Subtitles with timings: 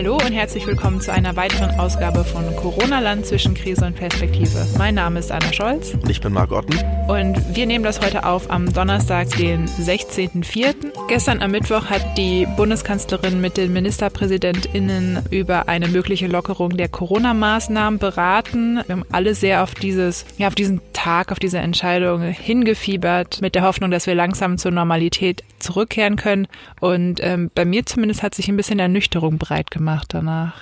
[0.00, 4.66] Hallo und herzlich willkommen zu einer weiteren Ausgabe von Corona-Land zwischen Krise und Perspektive.
[4.78, 5.92] Mein Name ist Anna Scholz.
[5.92, 6.74] Und ich bin Marc Otten.
[7.06, 10.74] Und wir nehmen das heute auf am Donnerstag, den 16.04.
[11.08, 17.98] Gestern am Mittwoch hat die Bundeskanzlerin mit den MinisterpräsidentInnen über eine mögliche Lockerung der Corona-Maßnahmen
[17.98, 18.76] beraten.
[18.86, 23.54] Wir haben alle sehr auf dieses, ja, auf diesen Tag, auf diese Entscheidung hingefiebert, mit
[23.54, 26.48] der Hoffnung, dass wir langsam zur Normalität zurückkehren können.
[26.80, 30.54] Und ähm, bei mir zumindest hat sich ein bisschen Ernüchterung breit gemacht danach.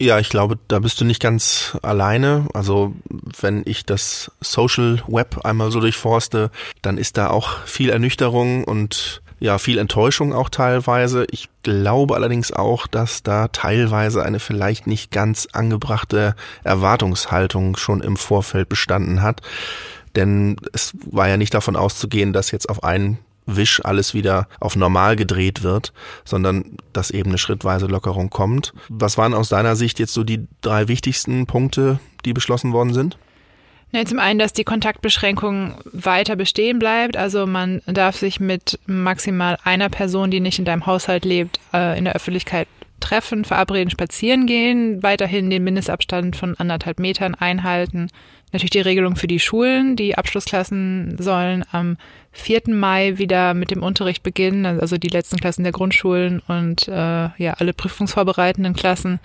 [0.00, 2.46] Ja, ich glaube, da bist du nicht ganz alleine.
[2.54, 2.94] Also
[3.40, 9.22] wenn ich das Social Web einmal so durchforste, dann ist da auch viel Ernüchterung und
[9.40, 11.26] ja, viel Enttäuschung auch teilweise.
[11.30, 16.34] Ich glaube allerdings auch, dass da teilweise eine vielleicht nicht ganz angebrachte
[16.64, 19.42] Erwartungshaltung schon im Vorfeld bestanden hat.
[20.16, 23.18] Denn es war ja nicht davon auszugehen, dass jetzt auf einen
[23.50, 25.94] Wisch alles wieder auf normal gedreht wird,
[26.24, 28.74] sondern dass eben eine schrittweise Lockerung kommt.
[28.90, 33.16] Was waren aus deiner Sicht jetzt so die drei wichtigsten Punkte, die beschlossen worden sind?
[33.90, 37.16] Ja, zum einen, dass die Kontaktbeschränkung weiter bestehen bleibt.
[37.16, 41.96] Also man darf sich mit maximal einer Person, die nicht in deinem Haushalt lebt, äh,
[41.98, 42.68] in der Öffentlichkeit
[43.00, 48.10] treffen, verabreden, spazieren gehen, weiterhin den Mindestabstand von anderthalb Metern einhalten.
[48.52, 49.96] Natürlich die Regelung für die Schulen.
[49.96, 51.96] Die Abschlussklassen sollen am
[52.32, 52.62] 4.
[52.68, 57.54] Mai wieder mit dem Unterricht beginnen, also die letzten Klassen der Grundschulen und äh, ja
[57.58, 59.20] alle prüfungsvorbereitenden Klassen.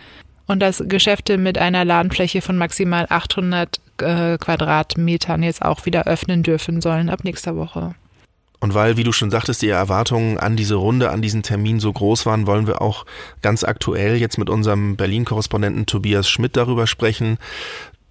[0.45, 6.43] Und dass Geschäfte mit einer Ladenfläche von maximal 800 äh, Quadratmetern jetzt auch wieder öffnen
[6.43, 7.95] dürfen sollen ab nächster Woche.
[8.63, 11.91] Und weil, wie du schon sagtest, die Erwartungen an diese Runde, an diesen Termin so
[11.91, 13.05] groß waren, wollen wir auch
[13.41, 17.39] ganz aktuell jetzt mit unserem Berlin-Korrespondenten Tobias Schmidt darüber sprechen.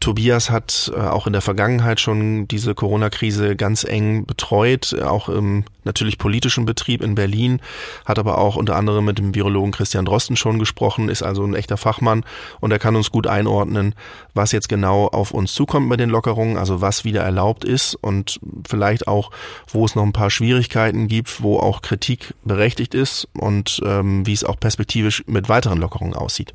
[0.02, 5.64] Tobias hat äh, auch in der Vergangenheit schon diese Corona-Krise ganz eng betreut, auch im
[5.84, 7.60] natürlich politischen Betrieb in Berlin,
[8.04, 11.54] hat aber auch unter anderem mit dem Virologen Christian Drosten schon gesprochen, ist also ein
[11.54, 12.24] echter Fachmann
[12.60, 13.94] und er kann uns gut einordnen,
[14.34, 18.40] was jetzt genau auf uns zukommt bei den Lockerungen, also was wieder erlaubt ist und
[18.68, 19.30] vielleicht auch,
[19.68, 24.32] wo es noch ein paar Schwierigkeiten gibt, wo auch Kritik berechtigt ist und ähm, wie
[24.32, 26.52] es auch perspektivisch mit weiteren Lockerungen aussieht.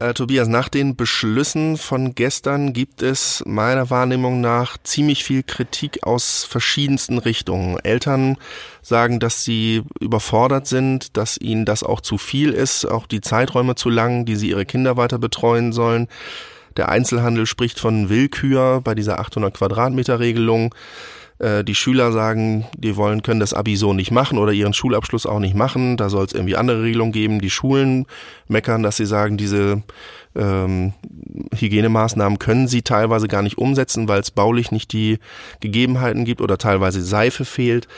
[0.00, 6.04] Äh, Tobias, nach den Beschlüssen von gestern gibt es meiner Wahrnehmung nach ziemlich viel Kritik
[6.04, 7.80] aus verschiedensten Richtungen.
[7.80, 8.36] Eltern
[8.80, 13.74] sagen, dass sie überfordert sind, dass ihnen das auch zu viel ist, auch die Zeiträume
[13.74, 16.06] zu lang, die sie ihre Kinder weiter betreuen sollen.
[16.76, 20.72] Der Einzelhandel spricht von Willkür bei dieser 800 Quadratmeter Regelung.
[21.38, 25.26] Äh, die Schüler sagen, die wollen, können das Abi so nicht machen oder ihren Schulabschluss
[25.26, 25.96] auch nicht machen.
[25.96, 27.40] Da soll es irgendwie andere Regelungen geben.
[27.40, 28.06] Die Schulen
[28.48, 29.82] meckern, dass sie sagen, diese
[30.34, 30.92] ähm,
[31.54, 35.18] Hygienemaßnahmen können sie teilweise gar nicht umsetzen, weil es baulich nicht die
[35.60, 37.88] Gegebenheiten gibt oder teilweise Seife fehlt.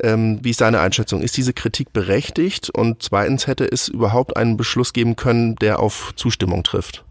[0.00, 1.22] Ähm, wie ist deine Einschätzung?
[1.22, 2.70] Ist diese Kritik berechtigt?
[2.70, 7.04] Und zweitens hätte es überhaupt einen Beschluss geben können, der auf Zustimmung trifft?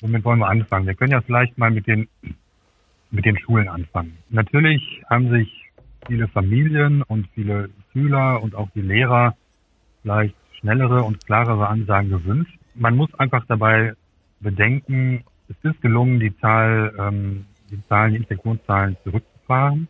[0.00, 0.86] Womit wollen wir anfangen?
[0.86, 2.08] Wir können ja vielleicht mal mit den
[3.14, 4.18] mit den Schulen anfangen.
[4.30, 5.70] Natürlich haben sich
[6.06, 9.36] viele Familien und viele Schüler und auch die Lehrer
[10.02, 12.58] vielleicht schnellere und klarere Ansagen gewünscht.
[12.74, 13.94] Man muss einfach dabei
[14.40, 19.88] bedenken, es ist gelungen, die Zahl, ähm, die Zahlen, die Infektionszahlen zurückzufahren.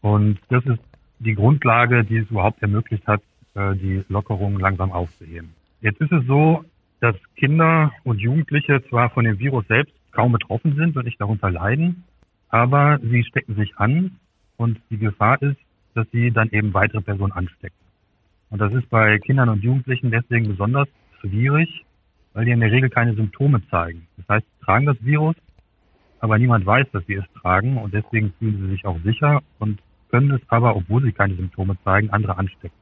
[0.00, 0.82] Und das ist
[1.20, 3.22] die Grundlage, die es überhaupt ermöglicht hat,
[3.54, 5.54] äh, die Lockerungen langsam aufzuheben.
[5.80, 6.64] Jetzt ist es so,
[7.00, 11.50] dass Kinder und Jugendliche zwar von dem Virus selbst kaum betroffen sind und nicht darunter
[11.50, 12.04] leiden,
[12.54, 14.12] aber sie stecken sich an
[14.56, 15.58] und die Gefahr ist,
[15.94, 17.74] dass sie dann eben weitere Personen anstecken.
[18.48, 20.86] Und das ist bei Kindern und Jugendlichen deswegen besonders
[21.20, 21.84] schwierig,
[22.32, 24.06] weil die in der Regel keine Symptome zeigen.
[24.18, 25.34] Das heißt, sie tragen das Virus,
[26.20, 29.80] aber niemand weiß, dass sie es tragen und deswegen fühlen sie sich auch sicher und
[30.12, 32.78] können es aber, obwohl sie keine Symptome zeigen, andere anstecken.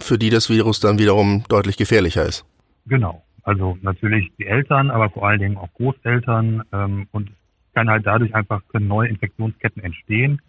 [0.00, 2.44] Für die das Virus dann wiederum deutlich gefährlicher ist.
[2.86, 3.22] Genau.
[3.44, 7.30] Also natürlich die Eltern, aber vor allen Dingen auch Großeltern ähm, und
[7.74, 10.40] kann halt dadurch einfach neue Infektionsketten entstehen,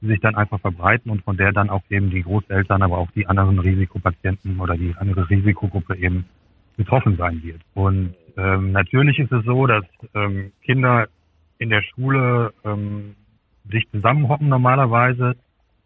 [0.00, 3.10] die sich dann einfach verbreiten und von der dann auch eben die Großeltern, aber auch
[3.12, 6.24] die anderen Risikopatienten oder die andere Risikogruppe eben
[6.76, 7.60] betroffen sein wird.
[7.74, 9.84] Und ähm, natürlich ist es so, dass
[10.14, 11.08] ähm, Kinder
[11.58, 13.14] in der Schule ähm,
[13.70, 15.36] sich zusammenhocken normalerweise,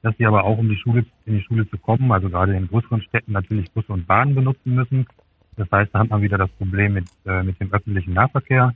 [0.02, 2.68] dass sie aber auch um die Schule in die Schule zu kommen, also gerade in
[2.68, 5.06] größeren Städten natürlich Busse und Bahnen benutzen müssen.
[5.56, 8.74] Das heißt, da hat man wieder das Problem mit, äh, mit dem öffentlichen Nahverkehr.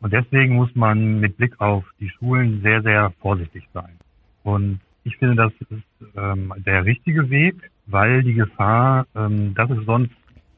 [0.00, 3.98] Und deswegen muss man mit Blick auf die Schulen sehr, sehr vorsichtig sein.
[4.42, 9.84] Und ich finde, das ist ähm, der richtige Weg, weil die Gefahr, ähm, dass es
[9.84, 10.12] sonst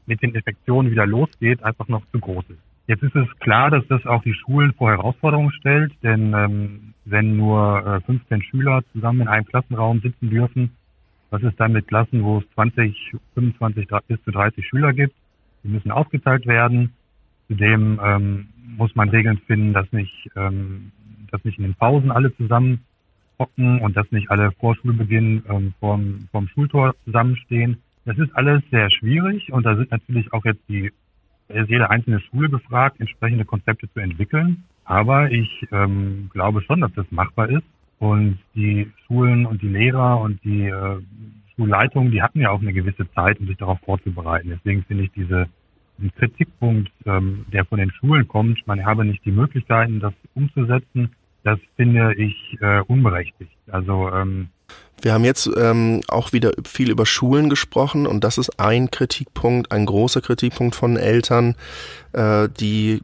[0.05, 2.59] mit den Infektionen wieder losgeht, einfach noch zu groß ist.
[2.87, 7.37] Jetzt ist es klar, dass das auch die Schulen vor Herausforderungen stellt, denn ähm, wenn
[7.37, 10.71] nur äh, 15 Schüler zusammen in einem Klassenraum sitzen dürfen,
[11.33, 15.15] Was ist dann mit Klassen, wo es 20, 25 bis zu 30 Schüler gibt?
[15.63, 16.93] Die müssen aufgeteilt werden.
[17.53, 18.47] Zudem ähm,
[18.77, 20.91] muss man Regeln finden, dass nicht, ähm,
[21.29, 22.83] dass nicht in den Pausen alle zusammen
[23.37, 27.77] hocken und dass nicht alle vor Schulbeginn ähm, vorm, vorm Schultor zusammenstehen.
[28.05, 30.91] Das ist alles sehr schwierig und da sind natürlich auch jetzt die,
[31.49, 34.63] ist jede einzelne Schule gefragt, entsprechende Konzepte zu entwickeln.
[34.83, 37.65] Aber ich ähm, glaube schon, dass das machbar ist.
[37.99, 40.99] Und die Schulen und die Lehrer und die äh,
[41.55, 44.49] Schulleitungen, die hatten ja auch eine gewisse Zeit, um sich darauf vorzubereiten.
[44.49, 45.47] Deswegen finde ich diese
[45.97, 51.15] diesen Kritikpunkt, ähm, der von den Schulen kommt, man habe nicht die Möglichkeiten, das umzusetzen,
[51.43, 53.51] das finde ich äh, unberechtigt.
[53.67, 54.49] Also ähm,
[55.01, 59.71] wir haben jetzt ähm, auch wieder viel über Schulen gesprochen und das ist ein Kritikpunkt,
[59.71, 61.55] ein großer Kritikpunkt von Eltern,
[62.13, 63.01] äh, die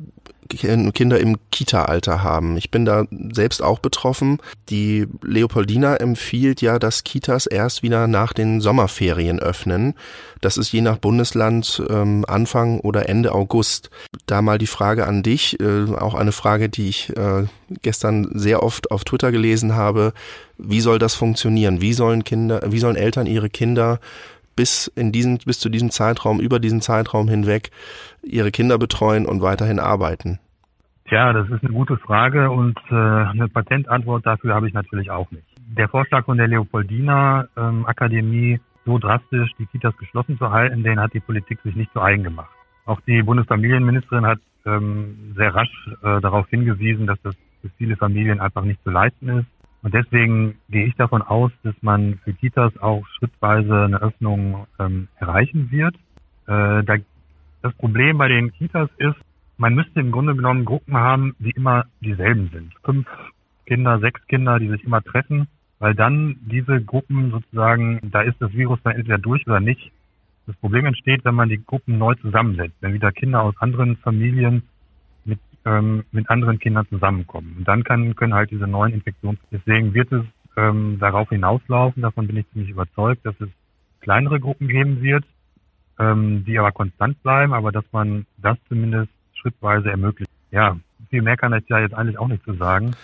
[0.50, 2.58] Kinder im Kita-Alter haben.
[2.58, 4.40] Ich bin da selbst auch betroffen.
[4.70, 9.94] Die Leopoldina empfiehlt ja, dass Kitas erst wieder nach den Sommerferien öffnen.
[10.42, 13.90] Das ist je nach Bundesland ähm, Anfang oder Ende August.
[14.26, 17.46] Da mal die Frage an dich, äh, auch eine Frage, die ich äh,
[17.82, 20.14] gestern sehr oft auf Twitter gelesen habe.
[20.58, 21.82] Wie soll das funktionieren?
[21.82, 24.00] Wie sollen Kinder, wie sollen Eltern ihre Kinder
[24.60, 27.72] bis in diesen, bis zu diesem Zeitraum, über diesen Zeitraum hinweg
[28.22, 30.38] ihre Kinder betreuen und weiterhin arbeiten?
[31.08, 35.32] Tja, das ist eine gute Frage und äh, eine Patentantwort dafür habe ich natürlich auch
[35.32, 35.46] nicht.
[35.78, 41.00] Der Vorschlag von der Leopoldina ähm, Akademie, so drastisch die Kitas geschlossen zu halten, den
[41.00, 42.52] hat die Politik sich nicht zu eigen gemacht.
[42.86, 48.42] Auch die Bundesfamilienministerin hat ähm, sehr rasch äh, darauf hingewiesen, dass das für viele Familien
[48.42, 49.48] einfach nicht zu leisten ist.
[49.82, 55.08] Und deswegen gehe ich davon aus, dass man für Kitas auch schrittweise eine Öffnung ähm,
[55.18, 55.96] erreichen wird.
[56.48, 56.96] Äh, da,
[57.62, 59.16] das Problem bei den Kitas ist,
[59.58, 62.74] man müsste im Grunde genommen Gruppen haben, die immer dieselben sind.
[62.84, 63.08] Fünf
[63.66, 65.48] Kinder, sechs Kinder, die sich immer treffen,
[65.80, 69.92] weil dann diese Gruppen sozusagen, da ist das Virus dann entweder durch oder nicht.
[70.48, 74.64] Das Problem entsteht, wenn man die Gruppen neu zusammensetzt, wenn wieder Kinder aus anderen Familien
[75.66, 77.56] ähm, mit anderen Kindern zusammenkommen.
[77.58, 80.24] Und dann kann, können halt diese neuen Infektionen, deswegen wird es
[80.58, 83.50] ähm, darauf hinauslaufen, davon bin ich ziemlich überzeugt, dass es
[84.02, 85.26] kleinere Gruppen geben wird,
[86.00, 90.32] ähm, die aber konstant bleiben, aber dass man das zumindest schrittweise ermöglicht.
[90.52, 90.78] Ja,
[91.10, 92.96] viel mehr kann ich ja jetzt eigentlich auch nicht zu sagen.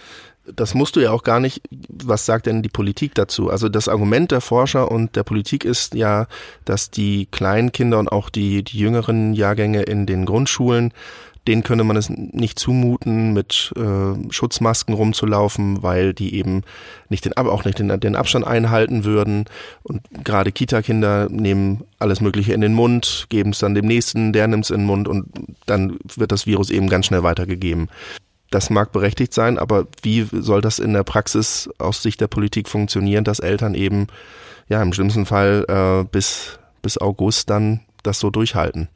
[0.46, 1.62] Das musst du ja auch gar nicht.
[1.90, 3.50] Was sagt denn die Politik dazu?
[3.50, 6.28] Also das Argument der Forscher und der Politik ist ja,
[6.66, 10.94] dass die kleinen Kinder und auch die, die jüngeren Jahrgänge in den Grundschulen
[11.47, 16.63] denen könne man es nicht zumuten, mit äh, Schutzmasken rumzulaufen, weil die eben
[17.09, 19.45] nicht den auch nicht den, den Abstand einhalten würden.
[19.83, 24.47] Und gerade Kita-Kinder nehmen alles Mögliche in den Mund, geben es dann dem nächsten, der
[24.47, 25.27] nimmt es in den Mund und
[25.65, 27.89] dann wird das Virus eben ganz schnell weitergegeben.
[28.51, 32.69] Das mag berechtigt sein, aber wie soll das in der Praxis aus Sicht der Politik
[32.69, 34.07] funktionieren, dass Eltern eben
[34.69, 38.89] ja im schlimmsten Fall äh, bis bis August dann das so durchhalten?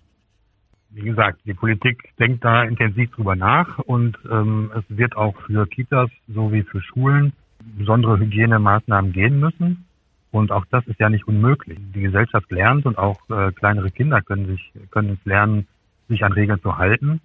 [0.92, 5.68] Wie gesagt, die Politik denkt da intensiv drüber nach und ähm, es wird auch für
[5.68, 7.34] Kitas sowie für Schulen
[7.78, 9.86] besondere Hygienemaßnahmen gehen müssen.
[10.32, 11.80] Und auch das ist ja nicht unmöglich.
[11.96, 15.68] Die Gesellschaft lernt und auch äh, kleinere Kinder können sich können es lernen,
[16.08, 17.20] sich an Regeln zu halten.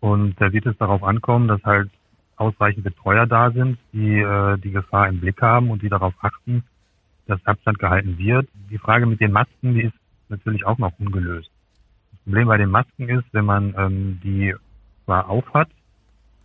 [0.00, 1.90] Und da wird es darauf ankommen, dass halt
[2.36, 6.64] ausreichend Betreuer da sind, die äh, die Gefahr im Blick haben und die darauf achten,
[7.26, 8.48] dass Abstand gehalten wird.
[8.70, 9.94] Die Frage mit den Masken, die ist
[10.28, 11.50] natürlich auch noch ungelöst.
[12.24, 14.54] Problem bei den Masken ist, wenn man ähm, die
[15.04, 15.68] zwar aufhat,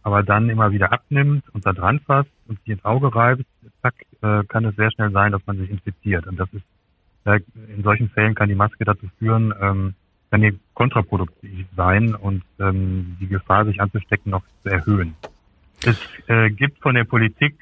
[0.04, 3.46] aber dann immer wieder abnimmt und da dran fasst und sich ins Auge reibt,
[3.82, 6.28] zack, äh, kann es sehr schnell sein, dass man sich infiziert.
[6.28, 6.64] Und das ist,
[7.26, 7.40] äh,
[7.76, 9.94] in solchen Fällen kann die Maske dazu führen, ähm,
[10.32, 15.16] kann die kontraproduktiv sein und ähm, die Gefahr, sich anzustecken, noch zu erhöhen.
[15.86, 17.56] Es äh, gibt von der Politik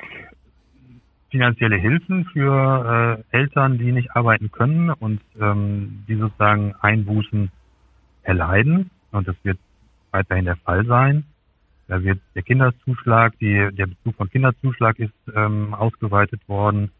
[1.29, 7.51] finanzielle Hilfen für äh, Eltern, die nicht arbeiten können und ähm, die sozusagen Einbußen
[8.27, 9.57] erleiden und das wird
[10.11, 11.23] weiterhin der Fall sein.
[11.87, 16.91] Da wird der Kinderzuschlag, die, der Bezug von Kinderzuschlag ist ähm, ausgeweitet worden.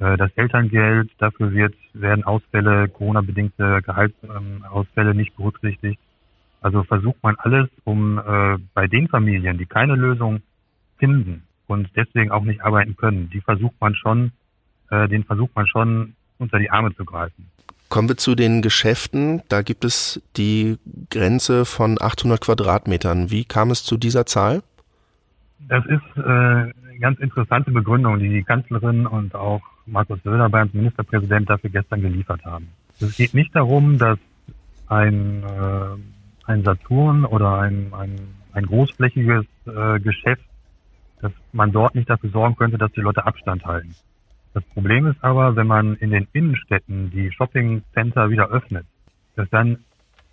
[0.00, 6.00] Äh, das Elterngeld, dafür wird, werden Ausfälle, Corona-bedingte Gehaltsausfälle ähm, nicht berücksichtigt.
[6.60, 10.40] Also versucht man alles, um äh, bei den Familien, die keine Lösung
[10.98, 14.32] finden und deswegen auch nicht arbeiten können, die versucht man schon,
[14.90, 17.50] äh, den versucht man schon unter die Arme zu greifen.
[17.88, 19.42] Kommen wir zu den Geschäften.
[19.48, 20.76] Da gibt es die
[21.10, 23.30] Grenze von 800 Quadratmetern.
[23.30, 24.62] Wie kam es zu dieser Zahl?
[25.68, 30.68] Das ist äh, eine ganz interessante Begründung, die die Kanzlerin und auch Markus Söder beim
[30.72, 32.68] Ministerpräsident dafür gestern geliefert haben.
[33.00, 34.18] Es geht nicht darum, dass
[34.88, 38.16] ein, äh, ein Saturn oder ein, ein,
[38.52, 40.44] ein großflächiges äh, Geschäft,
[41.20, 43.94] dass man dort nicht dafür sorgen könnte, dass die Leute Abstand halten.
[44.56, 48.86] Das Problem ist aber, wenn man in den Innenstädten die Shopping-Center wieder öffnet,
[49.34, 49.84] dass dann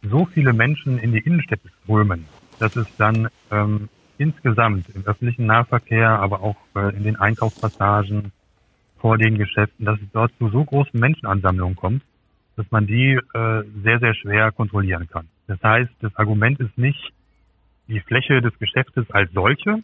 [0.01, 2.23] so viele Menschen in die Innenstädte strömen,
[2.57, 8.31] dass es dann ähm, insgesamt im öffentlichen Nahverkehr, aber auch äh, in den Einkaufspassagen
[8.97, 12.01] vor den Geschäften, dass es dort zu so großen Menschenansammlungen kommt,
[12.55, 15.27] dass man die äh, sehr, sehr schwer kontrollieren kann.
[15.47, 17.11] Das heißt, das Argument ist nicht
[17.89, 19.83] die Fläche des Geschäftes als solche,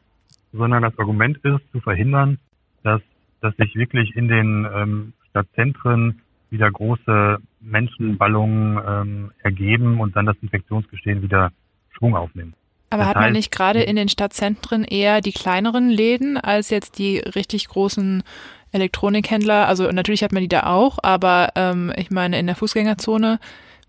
[0.53, 2.37] sondern das Argument ist zu verhindern,
[2.83, 3.01] dass,
[3.41, 10.37] dass sich wirklich in den ähm, Stadtzentren wieder große Menschenballungen ähm, ergeben und dann das
[10.41, 11.51] Infektionsgeschehen wieder
[11.91, 12.55] Schwung aufnimmt.
[12.89, 16.97] Aber das hat man nicht gerade in den Stadtzentren eher die kleineren Läden als jetzt
[16.97, 18.23] die richtig großen
[18.71, 19.67] Elektronikhändler?
[19.67, 23.39] Also natürlich hat man die da auch, aber ähm, ich meine in der Fußgängerzone,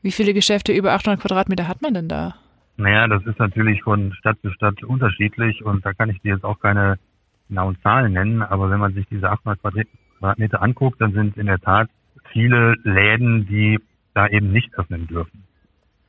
[0.02, 2.34] wie viele Geschäfte über 800 Quadratmeter hat man denn da?
[2.76, 6.44] Naja, das ist natürlich von Stadt zu Stadt unterschiedlich und da kann ich dir jetzt
[6.44, 6.98] auch keine
[7.50, 11.58] genauen Zahlen nennen, aber wenn man sich diese 800 Quadratmeter anguckt, dann sind in der
[11.58, 11.90] Tat
[12.32, 13.78] viele Läden, die
[14.14, 15.44] da eben nicht öffnen dürfen.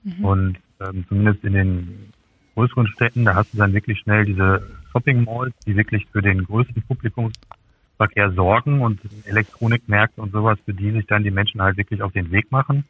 [0.04, 0.26] Mhm.
[0.26, 2.14] Und ähm, zumindest in den
[2.56, 6.44] größeren Städten, da hast du dann wirklich schnell diese Shopping Malls, die wirklich für den
[6.44, 12.02] größten Publikumsverkehr sorgen und Elektronikmärkte und sowas, für die sich dann die Menschen halt wirklich
[12.02, 12.86] auf den Weg machen.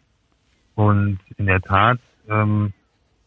[0.75, 2.73] Und in der Tat ähm,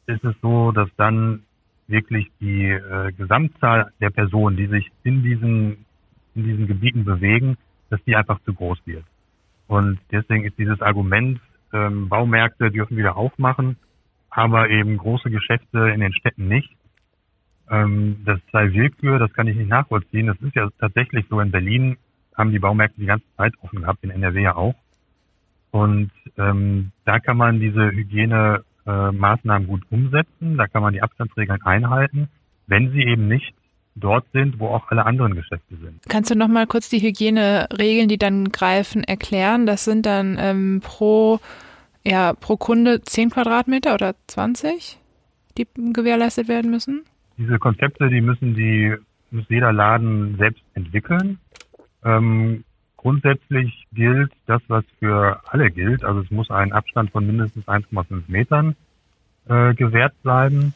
[0.06, 1.42] ist es so, dass dann
[1.86, 5.84] wirklich die äh, Gesamtzahl der Personen, die sich in diesen,
[6.34, 7.56] in diesen Gebieten bewegen,
[7.90, 9.04] dass die einfach zu groß wird.
[9.66, 11.40] Und deswegen ist dieses Argument,
[11.72, 13.76] ähm, Baumärkte dürfen wieder aufmachen,
[14.30, 16.70] aber eben große Geschäfte in den Städten nicht.
[17.70, 20.26] Ähm, das sei Willkür, das kann ich nicht nachvollziehen.
[20.26, 21.96] Das ist ja tatsächlich so in Berlin,
[22.36, 24.74] haben die Baumärkte die ganze Zeit offen gehabt, in NRW ja auch.
[25.70, 31.62] Und ähm, da kann man diese Hygienemaßnahmen äh, gut umsetzen, da kann man die Abstandsregeln
[31.62, 32.28] einhalten,
[32.66, 33.54] wenn sie eben nicht
[33.94, 36.00] dort sind, wo auch alle anderen Geschäfte sind.
[36.08, 39.66] Kannst du noch mal kurz die Hygieneregeln, die dann greifen, erklären?
[39.66, 41.38] Das sind dann ähm, pro
[42.04, 44.98] ja, pro Kunde 10 Quadratmeter oder 20,
[45.56, 47.02] die gewährleistet werden müssen?
[47.38, 48.94] Diese Konzepte, die müssen die
[49.30, 51.38] muss jeder Laden selbst entwickeln.
[52.04, 52.62] Ähm,
[53.04, 56.04] grundsätzlich gilt das, was für alle gilt.
[56.04, 58.74] Also es muss ein Abstand von mindestens 1,5 Metern
[59.46, 60.72] äh, gewährt bleiben.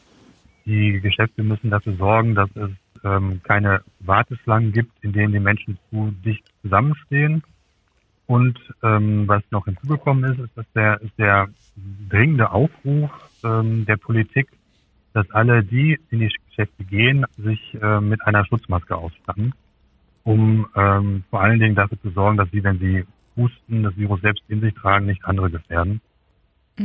[0.65, 2.69] Die Geschäfte müssen dafür sorgen, dass es
[3.03, 7.41] ähm, keine Warteschlangen gibt, in denen die Menschen zu dicht zusammenstehen.
[8.27, 11.47] Und ähm, was noch hinzugekommen ist, ist, dass der, ist der
[12.09, 13.09] dringende Aufruf
[13.43, 14.49] ähm, der Politik,
[15.13, 19.55] dass alle, die in die Geschäfte gehen, sich äh, mit einer Schutzmaske ausstatten,
[20.29, 23.03] um ähm, vor allen Dingen dafür zu sorgen, dass sie, wenn sie
[23.35, 26.01] husten, das Virus selbst in sich tragen, nicht andere gefährden.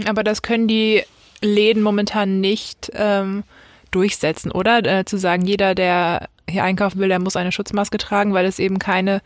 [0.06, 1.02] Aber das können die
[1.42, 3.44] Läden momentan nicht ähm,
[3.90, 4.82] durchsetzen, oder?
[4.86, 8.58] Äh, zu sagen, jeder, der hier einkaufen will, der muss eine Schutzmaske tragen, weil es
[8.58, 9.20] eben keine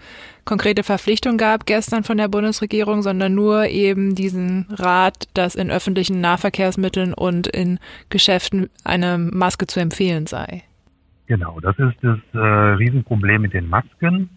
[0.45, 6.21] konkrete Verpflichtung gab gestern von der Bundesregierung, sondern nur eben diesen Rat, dass in öffentlichen
[6.21, 7.79] Nahverkehrsmitteln und in
[8.11, 10.65] Geschäften eine Maske zu empfehlen sei.
[11.29, 14.31] Genau, das ist das äh, Riesenproblem mit den Masken,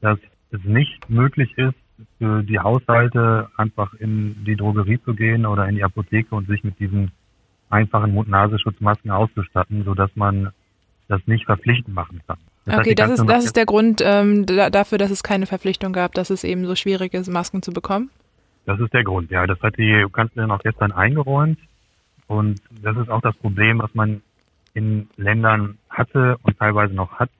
[0.00, 0.18] dass
[0.50, 1.76] es nicht möglich ist,
[2.18, 6.64] für die Haushalte einfach in die Drogerie zu gehen oder in die Apotheke und sich
[6.64, 7.12] mit diesen
[7.70, 10.50] einfachen Mund-Nasenschutzmasken auszustatten, sodass man
[11.08, 12.38] das nicht verpflichtend machen kann.
[12.64, 15.92] Das okay, das ist, das ist der Grund ähm, da, dafür, dass es keine Verpflichtung
[15.92, 18.10] gab, dass es eben so schwierig ist, Masken zu bekommen?
[18.64, 19.46] Das ist der Grund, ja.
[19.46, 21.60] Das hat die Kanzlerin auch gestern eingeräumt.
[22.26, 24.20] Und das ist auch das Problem, was man
[24.76, 27.30] in Ländern hatte und teilweise noch hat,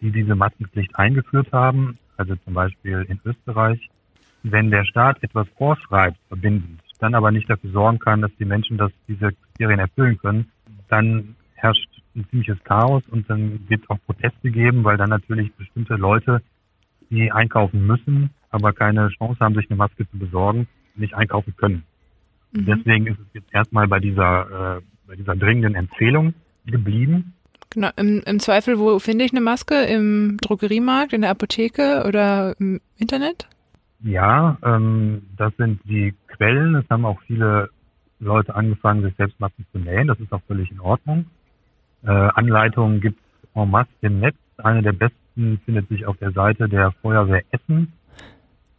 [0.00, 3.90] die diese Maskenpflicht eingeführt haben, also zum Beispiel in Österreich.
[4.44, 8.78] Wenn der Staat etwas vorschreibt, verbindend, dann aber nicht dafür sorgen kann, dass die Menschen
[8.78, 10.50] das, diese Kriterien erfüllen können,
[10.88, 15.52] dann herrscht ein ziemliches Chaos und dann wird es auch Proteste geben, weil dann natürlich
[15.54, 16.40] bestimmte Leute,
[17.10, 21.82] die einkaufen müssen, aber keine Chance haben, sich eine Maske zu besorgen, nicht einkaufen können.
[22.52, 22.64] Mhm.
[22.66, 26.32] Deswegen ist es jetzt erstmal bei dieser, äh, bei dieser dringenden Empfehlung
[26.66, 27.34] geblieben.
[27.70, 29.74] Genau, im, im Zweifel, wo finde ich eine Maske?
[29.84, 33.48] Im Drogeriemarkt, in der Apotheke oder im Internet?
[34.00, 36.74] Ja, ähm, das sind die Quellen.
[36.76, 37.70] Es haben auch viele
[38.18, 40.06] Leute angefangen, sich selbst Masken zu nähen.
[40.06, 41.26] Das ist auch völlig in Ordnung.
[42.04, 44.36] Äh, Anleitungen gibt es en masse im Netz.
[44.58, 47.92] Eine der besten findet sich auf der Seite der Feuerwehr Essen.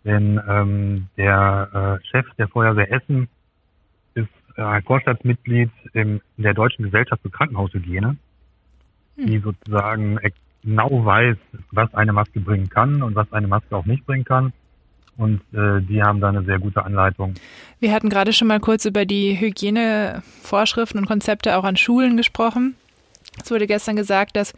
[0.06, 3.28] Denn ähm, der äh, Chef der Feuerwehr Essen
[4.58, 8.18] äh, Vorstandsmitglied in, in der Deutschen Gesellschaft für Krankenhaushygiene,
[9.16, 9.26] hm.
[9.26, 10.20] die sozusagen
[10.64, 11.38] genau weiß,
[11.72, 14.52] was eine Maske bringen kann und was eine Maske auch nicht bringen kann.
[15.16, 17.34] Und äh, die haben da eine sehr gute Anleitung.
[17.80, 22.76] Wir hatten gerade schon mal kurz über die Hygienevorschriften und Konzepte auch an Schulen gesprochen.
[23.44, 24.54] Es wurde gestern gesagt, dass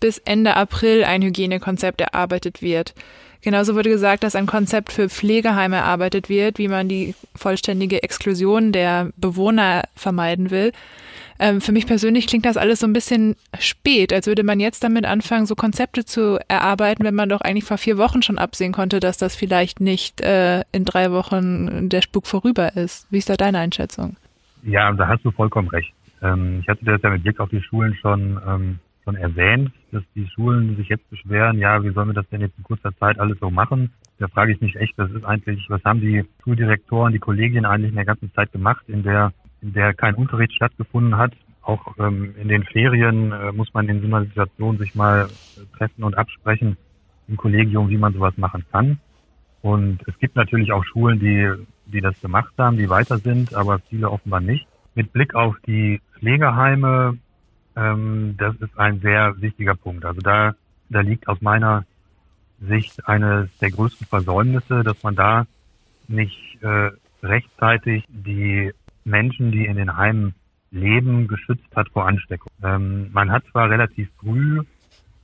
[0.00, 2.94] bis Ende April ein Hygienekonzept erarbeitet wird.
[3.42, 8.72] Genauso wurde gesagt, dass ein Konzept für Pflegeheime erarbeitet wird, wie man die vollständige Exklusion
[8.72, 10.72] der Bewohner vermeiden will.
[11.38, 14.84] Ähm, für mich persönlich klingt das alles so ein bisschen spät, als würde man jetzt
[14.84, 18.72] damit anfangen, so Konzepte zu erarbeiten, wenn man doch eigentlich vor vier Wochen schon absehen
[18.72, 23.06] konnte, dass das vielleicht nicht äh, in drei Wochen der Spuk vorüber ist.
[23.10, 24.16] Wie ist da deine Einschätzung?
[24.64, 25.90] Ja, da hast du vollkommen recht.
[26.22, 28.78] Ähm, ich hatte das ja mit Blick auf die Schulen schon, ähm,
[29.10, 32.56] schon erwähnt, dass die Schulen sich jetzt beschweren, ja, wie sollen wir das denn jetzt
[32.58, 33.90] in kurzer Zeit alles so machen?
[34.18, 37.90] Da frage ich mich echt, das ist eigentlich, was haben die Schuldirektoren, die Kollegien eigentlich
[37.90, 41.32] in der ganzen Zeit gemacht, in der in der kein Unterricht stattgefunden hat.
[41.62, 45.76] Auch ähm, in den Ferien äh, muss man in so einer Situation sich mal äh,
[45.76, 46.78] treffen und absprechen
[47.28, 48.98] im Kollegium, wie man sowas machen kann.
[49.60, 51.52] Und es gibt natürlich auch Schulen, die,
[51.86, 54.66] die das gemacht haben, die weiter sind, aber viele offenbar nicht.
[54.94, 57.18] Mit Blick auf die Pflegeheime,
[57.76, 60.04] ähm, das ist ein sehr wichtiger Punkt.
[60.04, 60.54] Also da,
[60.88, 61.84] da liegt aus meiner
[62.60, 65.46] Sicht eines der größten Versäumnisse, dass man da
[66.08, 66.90] nicht äh,
[67.22, 68.72] rechtzeitig die
[69.04, 70.34] Menschen, die in den Heimen
[70.70, 72.52] leben, geschützt hat vor Ansteckung.
[72.62, 74.62] Ähm, man hat zwar relativ früh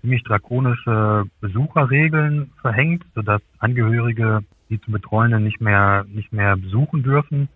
[0.01, 7.49] ziemlich drakonische Besucherregeln verhängt, sodass Angehörige die zu Betreuenden nicht mehr, nicht mehr besuchen dürfen,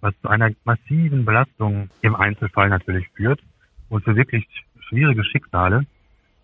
[0.00, 3.40] was zu einer massiven Belastung im Einzelfall natürlich führt
[3.88, 4.46] und für wirklich
[4.88, 5.86] schwierige Schicksale.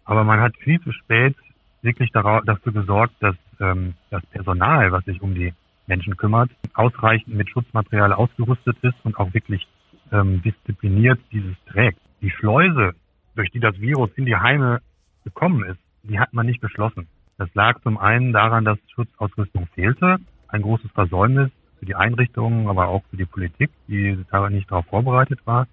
[0.04, 1.34] Aber man hat viel zu spät
[1.82, 5.52] wirklich dafür gesorgt, dass ähm, das Personal, was sich um die
[5.86, 9.66] Menschen kümmert, ausreichend mit Schutzmaterial ausgerüstet ist und auch wirklich
[10.12, 12.00] ähm, diszipliniert dieses trägt.
[12.22, 12.94] Die Schleuse,
[13.34, 14.80] durch die das Virus in die Heime
[15.24, 17.06] gekommen ist, die hat man nicht geschlossen.
[17.36, 22.88] Das lag zum einen daran, dass Schutzausrüstung fehlte, ein großes Versäumnis für die Einrichtungen, aber
[22.88, 24.16] auch für die Politik, die
[24.50, 25.66] nicht darauf vorbereitet war.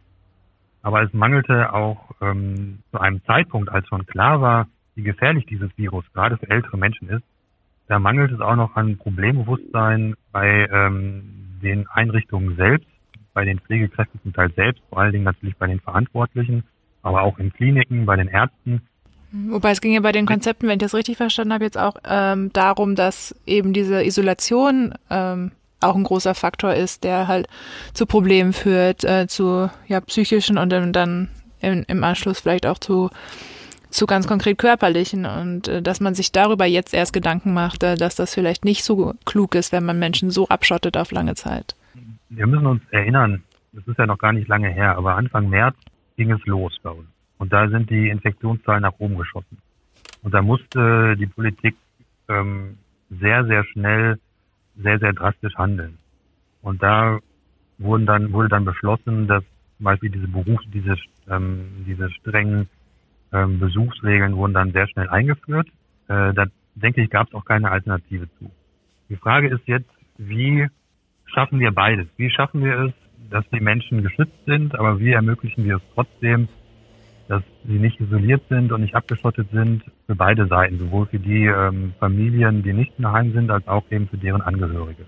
[0.81, 5.69] Aber es mangelte auch ähm, zu einem Zeitpunkt, als schon klar war, wie gefährlich dieses
[5.77, 7.23] Virus gerade für ältere Menschen ist,
[7.87, 11.23] da mangelt es auch noch an Problembewusstsein bei ähm,
[11.61, 12.87] den Einrichtungen selbst,
[13.33, 16.63] bei den Pflegekräften zum Teil selbst, vor allen Dingen natürlich bei den Verantwortlichen,
[17.03, 18.81] aber auch in Kliniken, bei den Ärzten.
[19.31, 21.95] Wobei es ging ja bei den Konzepten, wenn ich das richtig verstanden habe, jetzt auch
[22.05, 27.47] ähm, darum, dass eben diese Isolation ähm, auch ein großer Faktor ist, der halt
[27.93, 33.09] zu Problemen führt, äh, zu ja, psychischen und dann im, im Anschluss vielleicht auch zu
[33.91, 37.95] zu ganz konkret körperlichen und äh, dass man sich darüber jetzt erst Gedanken macht, äh,
[37.95, 41.75] dass das vielleicht nicht so klug ist, wenn man Menschen so abschottet auf lange Zeit.
[42.29, 45.75] Wir müssen uns erinnern, das ist ja noch gar nicht lange her, aber Anfang März
[46.15, 47.07] ging es los bei uns.
[47.37, 49.57] Und da sind die Infektionszahlen nach oben geschossen.
[50.21, 51.75] Und da musste die Politik
[52.29, 52.77] ähm,
[53.09, 54.19] sehr, sehr schnell,
[54.75, 55.97] sehr, sehr drastisch handeln.
[56.61, 57.19] Und da
[57.77, 59.43] wurden dann, wurde dann beschlossen, dass
[59.77, 60.95] zum Beispiel diese Berufs-, diese,
[61.29, 62.69] ähm, diese strengen
[63.33, 65.67] ähm, Besuchsregeln wurden dann sehr schnell eingeführt.
[66.07, 68.51] Äh, da denke ich, gab es auch keine Alternative zu.
[69.09, 70.67] Die Frage ist jetzt, wie
[71.25, 72.07] schaffen wir beides?
[72.17, 72.93] Wie schaffen wir es,
[73.29, 76.47] dass die Menschen geschützt sind, aber wie ermöglichen wir es trotzdem,
[77.31, 81.45] dass sie nicht isoliert sind und nicht abgeschottet sind für beide Seiten, sowohl für die
[81.45, 85.05] ähm, Familien, die nicht daheim sind, als auch eben für deren Angehörige.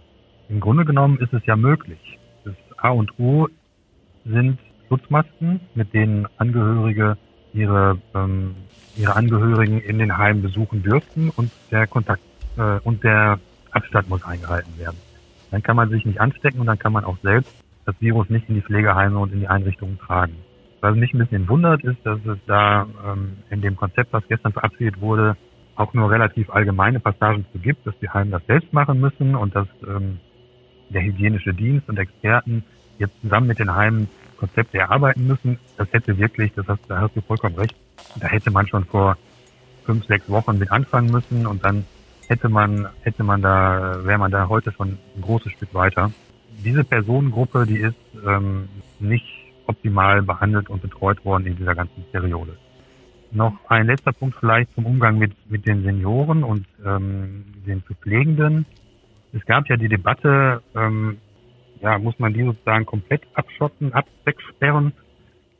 [0.47, 1.99] Im Grunde genommen ist es ja möglich.
[2.45, 3.49] Das A und O
[4.23, 4.57] sind
[4.87, 7.17] Schutzmasken, mit denen Angehörige
[7.53, 8.55] ihre, ähm,
[8.95, 12.23] ihre Angehörigen in den Heimen besuchen dürften und der Kontakt
[12.55, 13.37] äh, und der
[13.71, 14.97] Abstand muss eingehalten werden.
[15.51, 17.53] Dann kann man sich nicht anstecken und dann kann man auch selbst
[17.85, 20.37] das Virus nicht in die Pflegeheime und in die Einrichtungen tragen.
[20.83, 24.51] Was mich ein bisschen wundert, ist, dass es da ähm, in dem Konzept, was gestern
[24.51, 25.37] verabschiedet wurde,
[25.77, 29.55] auch nur relativ allgemeine Passagen zu gibt, dass die Heime das selbst machen müssen und
[29.55, 30.19] dass ähm,
[30.89, 32.65] der hygienische Dienst und Experten
[32.99, 35.57] jetzt zusammen mit den Heimen Konzepte erarbeiten müssen.
[35.77, 37.77] Das hätte wirklich, das hast, da hast du vollkommen recht,
[38.19, 39.17] da hätte man schon vor
[39.85, 41.85] fünf, sechs Wochen mit anfangen müssen und dann
[42.27, 46.11] hätte man, hätte man da, wäre man da heute schon ein großes Stück weiter.
[46.61, 47.95] Diese Personengruppe, die ist
[48.27, 48.67] ähm,
[48.99, 52.57] nicht optimal behandelt und betreut worden in dieser ganzen Periode.
[53.31, 57.95] Noch ein letzter Punkt vielleicht zum Umgang mit, mit den Senioren und ähm, den zu
[57.95, 58.65] Pflegenden.
[59.33, 61.17] Es gab ja die Debatte, ähm,
[61.81, 64.05] ja, muss man die sozusagen komplett abschotten, ab.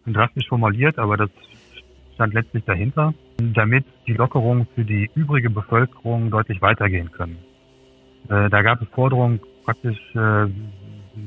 [0.05, 1.29] Drastisch formuliert, aber das
[2.13, 7.37] stand letztlich dahinter, damit die Lockerungen für die übrige Bevölkerung deutlich weitergehen können.
[8.29, 10.47] Äh, da gab es Forderungen praktisch äh,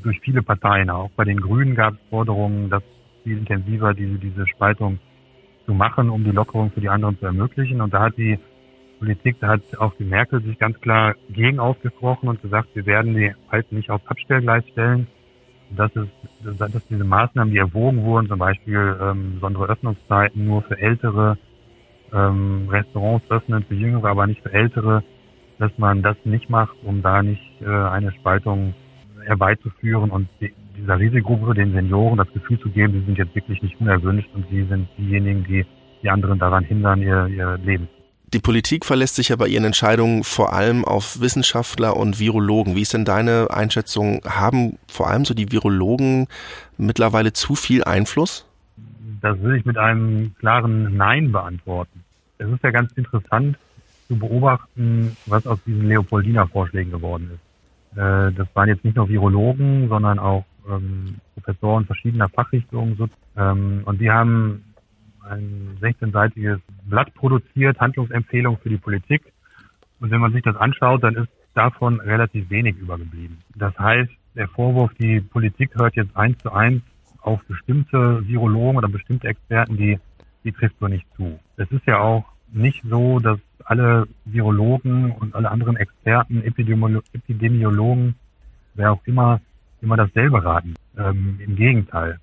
[0.02, 0.90] durch viele Parteien.
[0.90, 2.82] Auch bei den Grünen gab es Forderungen, das
[3.24, 4.98] viel intensiver diese, diese Spaltung
[5.64, 7.80] zu machen, um die Lockerung für die anderen zu ermöglichen.
[7.80, 8.38] Und da hat die
[8.98, 13.14] Politik, da hat auch die Merkel sich ganz klar gegen ausgesprochen und gesagt, wir werden
[13.14, 15.06] die Alten nicht aufs Abstellgleis stellen.
[15.70, 16.08] Das ist,
[16.58, 21.36] dass diese Maßnahmen, die erwogen wurden, zum Beispiel ähm, besondere Öffnungszeiten nur für ältere,
[22.12, 25.02] ähm, Restaurants öffnen für Jüngere, aber nicht für Ältere,
[25.58, 28.74] dass man das nicht macht, um da nicht äh, eine Spaltung
[29.26, 33.62] herbeizuführen und die, dieser Risikogruppe, den Senioren, das Gefühl zu geben, sie sind jetzt wirklich
[33.62, 35.66] nicht unerwünscht und sie sind diejenigen, die
[36.02, 37.88] die anderen daran hindern, ihr, ihr Leben.
[38.32, 42.74] Die Politik verlässt sich ja bei ihren Entscheidungen vor allem auf Wissenschaftler und Virologen.
[42.74, 44.20] Wie ist denn deine Einschätzung?
[44.24, 46.26] Haben vor allem so die Virologen
[46.76, 48.46] mittlerweile zu viel Einfluss?
[49.20, 52.04] Das will ich mit einem klaren Nein beantworten.
[52.38, 53.56] Es ist ja ganz interessant
[54.08, 57.45] zu beobachten, was aus diesen Leopoldina-Vorschlägen geworden ist.
[57.96, 63.10] Äh, das waren jetzt nicht nur Virologen, sondern auch ähm, Professoren verschiedener Fachrichtungen.
[63.36, 64.64] Ähm, und die haben
[65.28, 69.22] ein 16-seitiges Blatt produziert, Handlungsempfehlung für die Politik.
[70.00, 73.38] Und wenn man sich das anschaut, dann ist davon relativ wenig übergeblieben.
[73.54, 76.82] Das heißt, der Vorwurf, die Politik hört jetzt eins zu eins
[77.22, 79.98] auf bestimmte Virologen oder bestimmte Experten, die,
[80.44, 81.38] die trifft so nicht zu.
[81.56, 88.14] Es ist ja auch nicht so, dass alle Virologen und alle anderen Experten, Epidemiologen,
[88.74, 89.40] wer auch immer,
[89.80, 90.74] immer dasselbe raten.
[90.96, 92.18] Ähm, Im Gegenteil.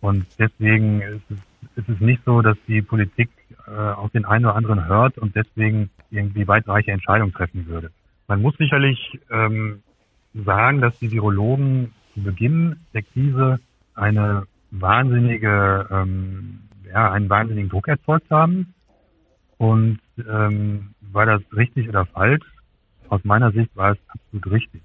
[0.00, 1.38] Und deswegen ist es,
[1.76, 3.30] ist es nicht so, dass die Politik
[3.66, 7.90] äh, auf den einen oder anderen hört und deswegen irgendwie weitreiche Entscheidungen treffen würde.
[8.28, 9.82] Man muss sicherlich ähm,
[10.34, 13.60] sagen, dass die Virologen zu Beginn der Krise
[13.94, 16.60] eine wahnsinnige, ähm,
[16.92, 18.74] ja, einen wahnsinnigen Druck erzeugt haben.
[19.62, 22.44] Und ähm, war das richtig oder falsch?
[23.08, 24.82] Aus meiner Sicht war es absolut richtig.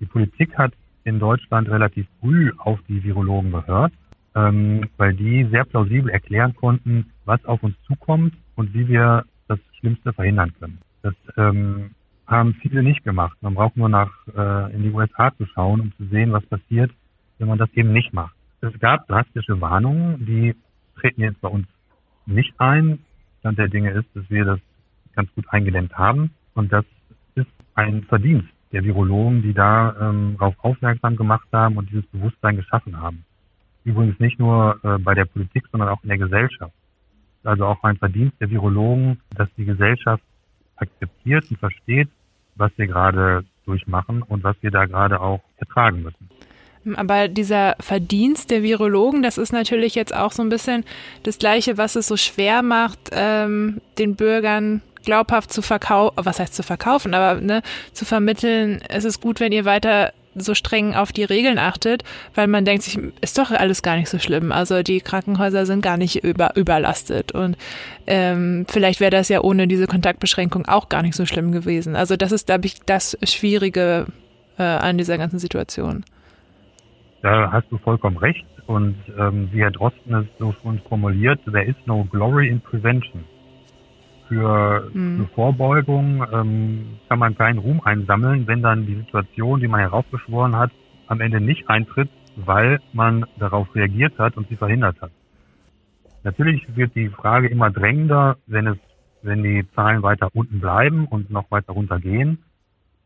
[0.00, 0.72] Die Politik hat
[1.04, 3.92] in Deutschland relativ früh auf die Virologen gehört
[4.38, 9.58] ähm, weil die sehr plausibel erklären konnten, was auf uns zukommt und wie wir das
[9.78, 10.78] Schlimmste verhindern können.
[11.02, 11.90] Das ähm,
[12.26, 13.36] haben viele nicht gemacht.
[13.40, 16.90] Man braucht nur nach äh, in die USA zu schauen, um zu sehen, was passiert,
[17.38, 18.34] wenn man das eben nicht macht.
[18.60, 20.54] Es gab drastische Warnungen, die
[21.00, 21.66] treten jetzt bei uns
[22.26, 22.98] nicht ein.
[23.40, 24.60] Stand der Dinge ist, dass wir das
[25.14, 26.30] ganz gut eingedämmt haben.
[26.54, 26.84] Und das
[27.34, 32.56] ist ein Verdienst der Virologen, die da ähm, darauf aufmerksam gemacht haben und dieses Bewusstsein
[32.56, 33.24] geschaffen haben.
[33.84, 36.74] Übrigens nicht nur äh, bei der Politik, sondern auch in der Gesellschaft.
[37.44, 40.22] Also auch ein Verdienst der Virologen, dass die Gesellschaft
[40.76, 42.08] akzeptiert und versteht,
[42.56, 46.28] was wir gerade durchmachen und was wir da gerade auch ertragen müssen.
[46.96, 50.84] Aber dieser Verdienst der Virologen, das ist natürlich jetzt auch so ein bisschen
[51.22, 56.54] das Gleiche, was es so schwer macht, ähm, den Bürgern glaubhaft zu verkaufen, was heißt
[56.54, 61.12] zu verkaufen, aber ne, zu vermitteln, es ist gut, wenn ihr weiter so streng auf
[61.12, 64.52] die Regeln achtet, weil man denkt sich, ist doch alles gar nicht so schlimm.
[64.52, 67.56] Also die Krankenhäuser sind gar nicht über, überlastet und
[68.06, 71.96] ähm, vielleicht wäre das ja ohne diese Kontaktbeschränkung auch gar nicht so schlimm gewesen.
[71.96, 74.06] Also das ist, glaube ich, das Schwierige
[74.58, 76.04] äh, an dieser ganzen Situation.
[77.22, 78.46] Da hast du vollkommen recht.
[78.66, 83.24] Und ähm, wie Herr Drosten es so schon formuliert, there is no glory in prevention
[84.28, 85.18] für, mhm.
[85.18, 90.56] für Vorbeugung ähm, kann man keinen Ruhm einsammeln, wenn dann die Situation, die man heraufbeschworen
[90.56, 90.70] hat,
[91.06, 95.10] am Ende nicht eintritt, weil man darauf reagiert hat und sie verhindert hat.
[96.22, 98.76] Natürlich wird die Frage immer drängender, wenn es,
[99.22, 102.38] wenn die Zahlen weiter unten bleiben und noch weiter runtergehen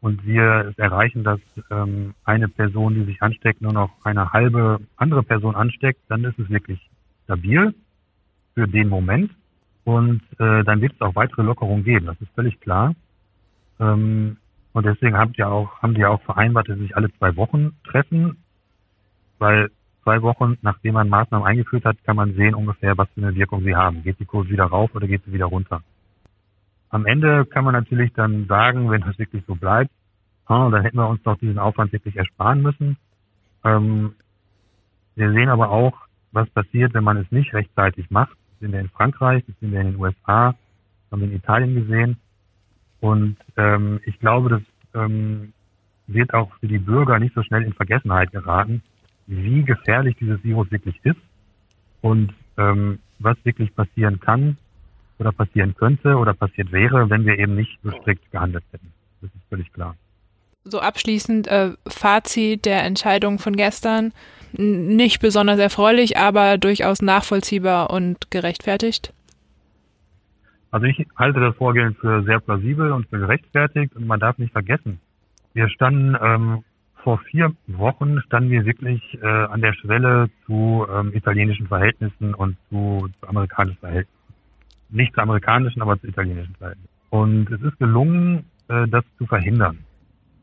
[0.02, 1.38] und wir erreichen, dass
[1.70, 6.38] ähm, eine Person, die sich ansteckt, nur noch eine halbe andere Person ansteckt, dann ist
[6.40, 6.80] es wirklich
[7.24, 7.72] stabil
[8.54, 9.30] für den Moment.
[9.84, 12.94] Und äh, dann wird es auch weitere Lockerungen geben, das ist völlig klar.
[13.78, 14.38] Ähm,
[14.72, 17.72] und deswegen haben die auch, haben die auch vereinbart, dass sie sich alle zwei Wochen
[17.84, 18.38] treffen,
[19.38, 19.70] weil
[20.02, 23.62] zwei Wochen, nachdem man Maßnahmen eingeführt hat, kann man sehen ungefähr, was für eine Wirkung
[23.62, 24.02] sie haben.
[24.02, 25.82] Geht die Kurve wieder rauf oder geht sie wieder runter?
[26.92, 29.90] Am Ende kann man natürlich dann sagen, wenn das wirklich so bleibt,
[30.46, 32.96] ah, dann hätten wir uns doch diesen Aufwand wirklich ersparen müssen.
[33.64, 34.14] Ähm,
[35.16, 35.94] wir sehen aber auch,
[36.31, 39.81] was passiert, wenn man es nicht rechtzeitig macht sind wir in Frankreich, das sind wir
[39.81, 40.55] in den USA,
[41.11, 42.16] haben wir in Italien gesehen.
[43.00, 44.62] Und ähm, ich glaube, das
[44.94, 45.52] ähm,
[46.07, 48.83] wird auch für die Bürger nicht so schnell in Vergessenheit geraten,
[49.26, 51.20] wie gefährlich dieses Virus wirklich ist
[52.00, 54.57] und ähm, was wirklich passieren kann
[55.22, 58.92] oder passieren könnte oder passiert wäre, wenn wir eben nicht so strikt gehandelt hätten.
[59.20, 59.96] Das ist völlig klar.
[60.64, 64.12] So abschließend äh, Fazit der Entscheidung von gestern
[64.52, 69.12] nicht besonders erfreulich, aber durchaus nachvollziehbar und gerechtfertigt?
[70.70, 74.52] Also ich halte das Vorgehen für sehr plausibel und für gerechtfertigt und man darf nicht
[74.52, 75.00] vergessen,
[75.54, 76.64] wir standen ähm,
[77.02, 82.56] vor vier Wochen standen wir wirklich äh, an der Schwelle zu ähm, italienischen Verhältnissen und
[82.70, 84.21] zu, zu amerikanischen Verhältnissen.
[84.92, 86.90] Nicht zu amerikanischen, aber zu italienischen Verhältnissen.
[87.11, 89.78] Und es ist gelungen, äh, das zu verhindern.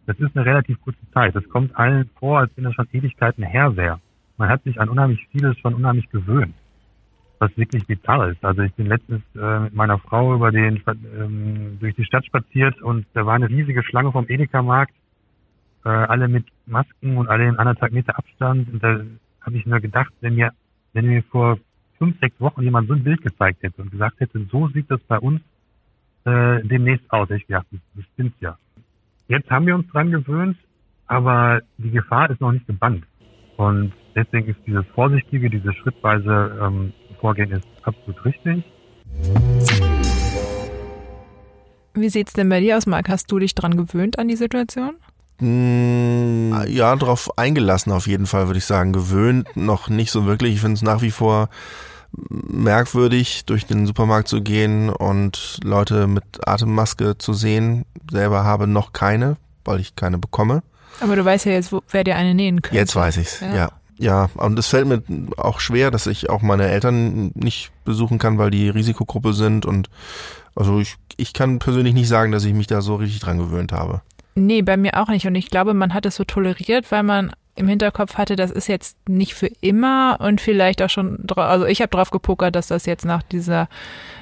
[0.05, 1.35] Das ist eine relativ kurze Zeit.
[1.35, 3.99] Das kommt allen vor, als wenn das schon Ewigkeiten her wäre.
[4.37, 6.55] Man hat sich an unheimlich vieles schon unheimlich gewöhnt.
[7.39, 8.43] was wirklich bizarr ist.
[8.43, 12.81] Also ich bin letztens äh, mit meiner Frau über den ähm, durch die Stadt spaziert
[12.81, 14.93] und da war eine riesige Schlange vom Edeka-Markt,
[15.85, 18.71] äh, alle mit Masken und alle in anderthalb Meter Abstand.
[18.73, 18.99] Und da
[19.41, 20.51] habe ich mir gedacht, wenn mir,
[20.93, 21.57] wenn mir vor
[21.99, 25.01] fünf, sechs Wochen jemand so ein Bild gezeigt hätte und gesagt hätte, so sieht das
[25.01, 25.41] bei uns
[26.25, 28.57] äh, demnächst aus, hätte ich gedacht, das, das stimmt ja.
[29.27, 30.57] Jetzt haben wir uns dran gewöhnt,
[31.05, 33.05] aber die Gefahr ist noch nicht gebannt.
[33.57, 38.63] Und deswegen ist dieses vorsichtige, dieses schrittweise ähm, Vorgehen ist absolut richtig.
[41.93, 43.09] Wie sieht es denn bei dir aus, Marc?
[43.09, 44.95] Hast du dich dran gewöhnt an die Situation?
[45.39, 48.93] Hm, ja, darauf eingelassen auf jeden Fall, würde ich sagen.
[48.93, 50.55] Gewöhnt noch nicht so wirklich.
[50.55, 51.49] Ich finde es nach wie vor
[52.11, 57.85] merkwürdig, durch den Supermarkt zu gehen und Leute mit Atemmaske zu sehen.
[58.09, 60.63] Selber habe noch keine, weil ich keine bekomme.
[61.01, 62.77] Aber du weißt ja jetzt, wo, wer dir eine nähen könnte.
[62.77, 63.55] Jetzt weiß ich's, ja.
[63.55, 63.69] ja.
[64.01, 65.03] Ja, und es fällt mir
[65.35, 69.65] auch schwer, dass ich auch meine Eltern nicht besuchen kann, weil die Risikogruppe sind.
[69.65, 69.89] Und
[70.55, 73.73] also ich, ich kann persönlich nicht sagen, dass ich mich da so richtig dran gewöhnt
[73.73, 74.01] habe.
[74.35, 75.27] Nee, bei mir auch nicht.
[75.27, 78.67] Und ich glaube, man hat es so toleriert, weil man im Hinterkopf hatte, das ist
[78.67, 82.85] jetzt nicht für immer und vielleicht auch schon, also ich habe drauf gepokert, dass das
[82.85, 83.67] jetzt nach dieser,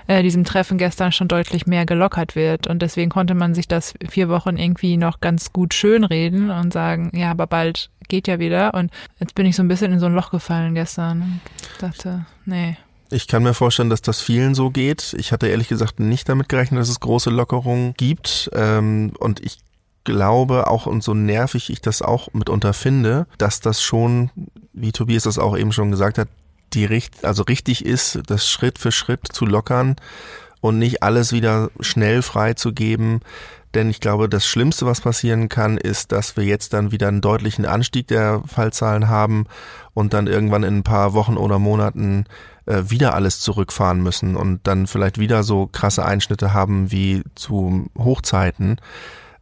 [0.07, 3.93] äh, diesem Treffen gestern schon deutlich mehr gelockert wird und deswegen konnte man sich das
[4.09, 8.73] vier Wochen irgendwie noch ganz gut schönreden und sagen, ja, aber bald geht ja wieder
[8.73, 11.41] und jetzt bin ich so ein bisschen in so ein Loch gefallen gestern und
[11.79, 12.77] dachte, nee.
[13.09, 15.15] Ich kann mir vorstellen, dass das vielen so geht.
[15.17, 18.49] Ich hatte ehrlich gesagt nicht damit gerechnet, dass es große Lockerungen gibt.
[18.53, 19.59] Ähm, und ich
[20.07, 24.31] glaube auch und so nervig ich das auch mitunter finde, dass das schon,
[24.71, 26.29] wie Tobias das auch eben schon gesagt hat,
[26.73, 29.97] die richt also richtig ist, das Schritt für Schritt zu lockern
[30.61, 33.19] und nicht alles wieder schnell freizugeben.
[33.73, 37.21] Denn ich glaube, das Schlimmste, was passieren kann, ist, dass wir jetzt dann wieder einen
[37.21, 39.45] deutlichen Anstieg der Fallzahlen haben
[39.93, 42.25] und dann irgendwann in ein paar Wochen oder Monaten
[42.65, 47.87] äh, wieder alles zurückfahren müssen und dann vielleicht wieder so krasse Einschnitte haben wie zu
[47.97, 48.77] Hochzeiten.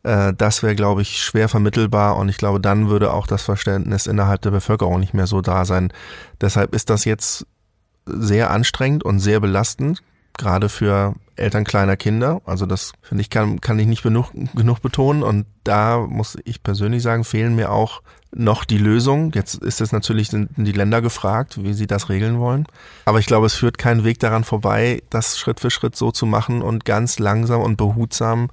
[0.06, 4.06] Äh, das wäre, glaube ich, schwer vermittelbar und ich glaube, dann würde auch das Verständnis
[4.06, 5.92] innerhalb der Bevölkerung nicht mehr so da sein.
[6.40, 7.48] Deshalb ist das jetzt
[8.06, 10.04] sehr anstrengend und sehr belastend,
[10.38, 12.42] gerade für Eltern kleiner Kinder.
[12.46, 16.62] Also das finde ich kann, kann ich nicht genug, genug betonen und da muss ich
[16.62, 19.32] persönlich sagen, fehlen mir auch noch die Lösungen.
[19.34, 22.68] Jetzt ist es natürlich, sind die Länder gefragt, wie sie das regeln wollen.
[23.06, 26.26] Aber ich glaube, es führt keinen Weg daran vorbei, das Schritt für Schritt so zu
[26.26, 28.50] machen und ganz langsam und behutsam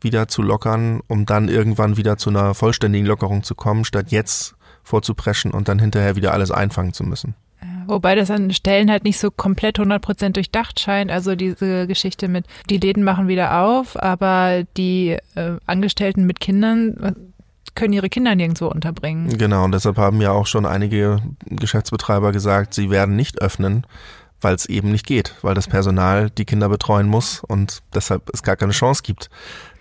[0.00, 4.54] wieder zu lockern, um dann irgendwann wieder zu einer vollständigen Lockerung zu kommen, statt jetzt
[4.82, 7.34] vorzupreschen und dann hinterher wieder alles einfangen zu müssen.
[7.86, 11.10] Wobei das an Stellen halt nicht so komplett 100% durchdacht scheint.
[11.10, 16.96] Also diese Geschichte mit, die Läden machen wieder auf, aber die äh, Angestellten mit Kindern
[16.98, 17.12] äh,
[17.74, 19.38] können ihre Kinder nirgendwo unterbringen.
[19.38, 23.86] Genau, und deshalb haben ja auch schon einige Geschäftsbetreiber gesagt, sie werden nicht öffnen,
[24.40, 28.42] weil es eben nicht geht, weil das Personal die Kinder betreuen muss und deshalb es
[28.42, 29.30] gar keine Chance gibt,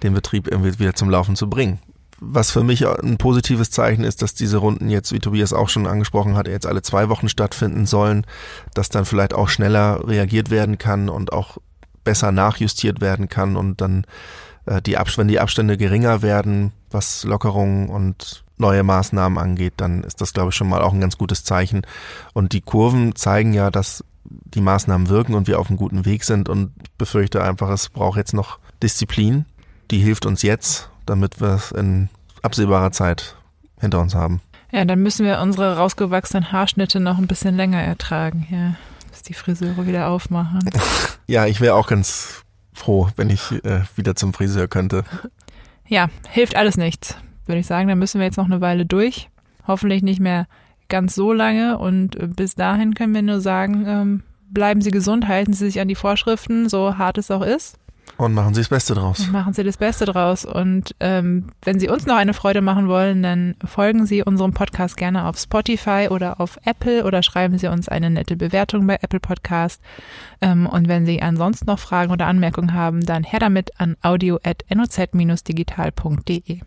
[0.04, 1.80] den Betrieb irgendwie wieder zum Laufen zu bringen.
[2.20, 5.86] Was für mich ein positives Zeichen ist, dass diese Runden jetzt, wie Tobias auch schon
[5.86, 8.26] angesprochen hat, jetzt alle zwei Wochen stattfinden sollen,
[8.74, 11.60] dass dann vielleicht auch schneller reagiert werden kann und auch
[12.04, 14.06] besser nachjustiert werden kann und dann
[14.66, 20.04] äh, die Ab wenn die Abstände geringer werden, was Lockerungen und neue Maßnahmen angeht, dann
[20.04, 21.84] ist das, glaube ich, schon mal auch ein ganz gutes Zeichen.
[22.34, 26.24] Und die Kurven zeigen ja, dass die Maßnahmen wirken und wir auf einem guten Weg
[26.24, 29.46] sind und befürchte einfach, es braucht jetzt noch Disziplin.
[29.92, 32.10] Die hilft uns jetzt, damit wir es in
[32.42, 33.36] absehbarer Zeit
[33.80, 34.42] hinter uns haben.
[34.72, 38.76] Ja, dann müssen wir unsere rausgewachsenen Haarschnitte noch ein bisschen länger ertragen, ja,
[39.10, 40.60] bis die Friseure wieder aufmachen.
[41.28, 45.04] ja, ich wäre auch ganz froh, wenn ich äh, wieder zum Friseur könnte.
[45.88, 47.88] Ja, hilft alles nichts, würde ich sagen.
[47.88, 49.30] Dann müssen wir jetzt noch eine Weile durch.
[49.66, 50.48] Hoffentlich nicht mehr
[50.90, 55.28] ganz so lange und äh, bis dahin können wir nur sagen, ähm, bleiben Sie gesund,
[55.28, 57.78] halten Sie sich an die Vorschriften, so hart es auch ist.
[58.16, 59.20] Und machen Sie das Beste draus.
[59.20, 60.44] Und machen Sie das Beste draus.
[60.44, 64.98] Und ähm, wenn Sie uns noch eine Freude machen wollen, dann folgen Sie unserem Podcast
[64.98, 69.20] gerne auf Spotify oder auf Apple oder schreiben Sie uns eine nette Bewertung bei Apple
[69.20, 69.84] Podcast.
[70.42, 76.62] Ähm, und wenn Sie ansonsten noch Fragen oder Anmerkungen haben, dann her damit an audio.noz-digital.de.